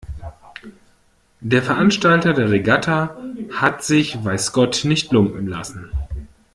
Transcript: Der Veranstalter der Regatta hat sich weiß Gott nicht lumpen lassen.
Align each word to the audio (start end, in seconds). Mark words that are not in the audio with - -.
Der 1.41 1.61
Veranstalter 1.61 2.33
der 2.33 2.49
Regatta 2.49 3.15
hat 3.53 3.83
sich 3.83 4.25
weiß 4.25 4.51
Gott 4.51 4.81
nicht 4.83 5.11
lumpen 5.11 5.45
lassen. 5.45 5.91